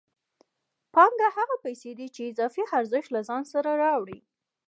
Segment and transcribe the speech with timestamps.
[0.93, 4.19] پانګه هغه پیسې دي چې اضافي ارزښت له ځان سره راوړي